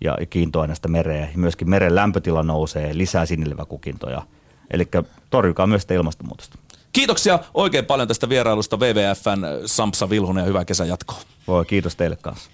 ja 0.00 0.18
kiintoaineista 0.30 0.88
mereen. 0.88 1.28
Myöskin 1.36 1.70
meren 1.70 1.94
lämpötila 1.94 2.42
nousee, 2.42 2.98
lisää 2.98 3.26
sinileväkukintoja. 3.26 4.22
Eli 4.70 4.88
torjukaa 5.30 5.66
myös 5.66 5.82
sitä 5.82 5.94
ilmastonmuutosta. 5.94 6.58
Kiitoksia 6.98 7.38
oikein 7.54 7.86
paljon 7.86 8.08
tästä 8.08 8.28
vierailusta 8.28 8.76
WWFn 8.76 9.46
Sampsa 9.66 10.10
Vilhunen 10.10 10.42
ja 10.42 10.46
hyvää 10.46 10.64
kesän 10.64 10.88
jatkoa. 10.88 11.20
Voi, 11.46 11.64
kiitos 11.64 11.96
teille 11.96 12.16
kanssa. 12.16 12.50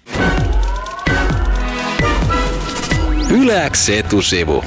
Yläks 3.29 3.89
etusivu. 3.89 4.63